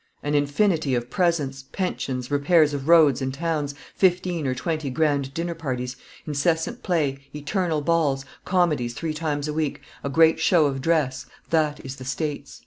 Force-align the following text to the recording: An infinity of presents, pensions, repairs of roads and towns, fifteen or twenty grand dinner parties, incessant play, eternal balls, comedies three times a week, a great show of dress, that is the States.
An 0.23 0.33
infinity 0.33 0.95
of 0.95 1.11
presents, 1.11 1.61
pensions, 1.71 2.31
repairs 2.31 2.73
of 2.73 2.87
roads 2.87 3.21
and 3.21 3.31
towns, 3.31 3.75
fifteen 3.93 4.47
or 4.47 4.55
twenty 4.55 4.89
grand 4.89 5.31
dinner 5.35 5.53
parties, 5.53 5.95
incessant 6.25 6.81
play, 6.81 7.19
eternal 7.35 7.81
balls, 7.81 8.25
comedies 8.43 8.95
three 8.95 9.13
times 9.13 9.47
a 9.47 9.53
week, 9.53 9.79
a 10.03 10.09
great 10.09 10.39
show 10.39 10.65
of 10.65 10.81
dress, 10.81 11.27
that 11.51 11.85
is 11.85 11.97
the 11.97 12.05
States. 12.05 12.59